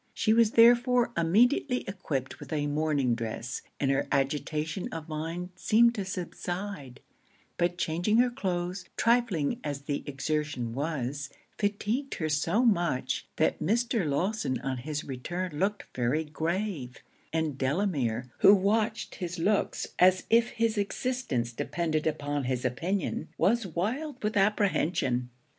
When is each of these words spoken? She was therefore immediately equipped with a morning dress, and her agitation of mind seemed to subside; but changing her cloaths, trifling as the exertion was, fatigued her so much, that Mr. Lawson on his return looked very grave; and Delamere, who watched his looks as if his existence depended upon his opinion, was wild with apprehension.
She 0.15 0.33
was 0.33 0.53
therefore 0.53 1.13
immediately 1.15 1.83
equipped 1.87 2.39
with 2.39 2.51
a 2.51 2.65
morning 2.65 3.13
dress, 3.13 3.61
and 3.79 3.91
her 3.91 4.07
agitation 4.11 4.89
of 4.91 5.07
mind 5.07 5.49
seemed 5.55 5.93
to 5.93 6.05
subside; 6.05 7.01
but 7.55 7.77
changing 7.77 8.17
her 8.17 8.31
cloaths, 8.31 8.85
trifling 8.97 9.59
as 9.63 9.81
the 9.81 10.01
exertion 10.07 10.73
was, 10.73 11.29
fatigued 11.59 12.15
her 12.15 12.29
so 12.29 12.65
much, 12.65 13.27
that 13.35 13.59
Mr. 13.59 14.03
Lawson 14.09 14.59
on 14.61 14.77
his 14.77 15.03
return 15.03 15.59
looked 15.59 15.85
very 15.95 16.23
grave; 16.23 17.03
and 17.31 17.59
Delamere, 17.59 18.31
who 18.39 18.55
watched 18.55 19.13
his 19.21 19.37
looks 19.37 19.85
as 19.99 20.23
if 20.31 20.49
his 20.49 20.79
existence 20.79 21.53
depended 21.53 22.07
upon 22.07 22.45
his 22.45 22.65
opinion, 22.65 23.27
was 23.37 23.67
wild 23.67 24.23
with 24.23 24.35
apprehension. 24.35 25.29